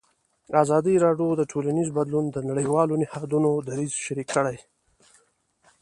ازادي 0.63 0.95
راډیو 1.05 1.29
د 1.37 1.41
ټولنیز 1.51 1.89
بدلون 1.97 2.25
د 2.31 2.37
نړیوالو 2.49 2.93
نهادونو 3.03 3.49
دریځ 3.67 3.91
شریک 4.05 4.27
کړی. 4.35 4.57